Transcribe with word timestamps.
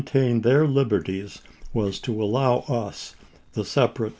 tain 0.05 0.41
their 0.41 0.65
liberties 0.65 1.43
was 1.73 1.99
to 1.99 2.23
allow 2.23 2.57
us 2.67 3.15
the 3.53 3.63
separate 3.63 4.09
Vol. 4.09 4.09